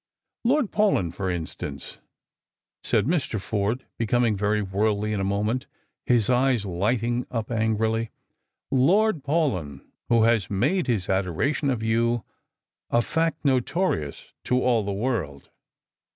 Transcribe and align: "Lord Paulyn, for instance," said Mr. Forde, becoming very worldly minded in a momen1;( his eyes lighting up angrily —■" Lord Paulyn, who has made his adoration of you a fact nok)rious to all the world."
"Lord 0.43 0.71
Paulyn, 0.71 1.13
for 1.13 1.29
instance," 1.29 1.99
said 2.81 3.05
Mr. 3.05 3.39
Forde, 3.39 3.85
becoming 3.99 4.35
very 4.35 4.63
worldly 4.63 5.15
minded 5.15 5.21
in 5.21 5.27
a 5.27 5.29
momen1;( 5.29 5.65
his 6.07 6.27
eyes 6.27 6.65
lighting 6.65 7.27
up 7.29 7.51
angrily 7.51 8.05
—■" 8.05 8.09
Lord 8.71 9.21
Paulyn, 9.23 9.85
who 10.09 10.23
has 10.23 10.49
made 10.49 10.87
his 10.87 11.07
adoration 11.07 11.69
of 11.69 11.83
you 11.83 12.23
a 12.89 13.03
fact 13.03 13.43
nok)rious 13.43 14.33
to 14.45 14.59
all 14.63 14.81
the 14.81 14.91
world." 14.91 15.51